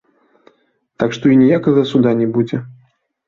Так 1.03 1.09
што 1.17 1.25
і 1.33 1.37
ніякага 1.43 1.81
суда 1.91 2.15
не 2.21 2.27
будзе. 2.39 2.57